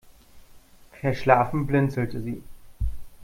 Verschlafen 0.99 1.67
blinzelte 1.67 2.23
sie. 2.23 2.41